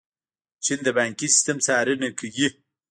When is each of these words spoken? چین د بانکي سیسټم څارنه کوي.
چین 0.63 0.79
د 0.83 0.87
بانکي 0.97 1.27
سیسټم 1.33 1.57
څارنه 1.65 2.09
کوي. 2.19 2.47